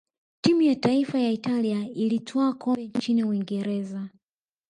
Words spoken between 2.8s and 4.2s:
nchini uingereza